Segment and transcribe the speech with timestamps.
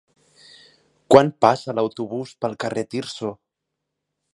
[1.15, 3.35] Quan passa l'autobús pel carrer Tirso?